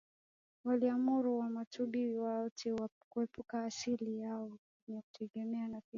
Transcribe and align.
waliamuru 0.65 1.39
Wamatumbi 1.39 2.09
wote 2.09 2.75
kuepukana 3.09 3.61
na 3.61 3.67
asili 3.67 4.19
yao 4.19 4.57
ya 4.87 5.01
kutembea 5.01 5.61
na 5.67 5.81
fimbo 5.81 5.85